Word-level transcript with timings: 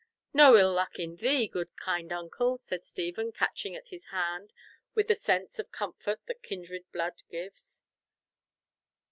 "No 0.33 0.57
ill 0.57 0.73
luck 0.73 0.97
in 0.97 1.17
thee, 1.17 1.45
good, 1.47 1.77
kind 1.77 2.11
uncle," 2.11 2.57
said 2.57 2.83
Stephen, 2.83 3.31
catching 3.31 3.75
at 3.75 3.89
his 3.89 4.05
hand 4.05 4.51
with 4.95 5.07
the 5.07 5.13
sense 5.13 5.59
of 5.59 5.71
comfort 5.71 6.21
that 6.25 6.41
kindred 6.41 6.91
blood 6.91 7.21
gives. 7.29 7.83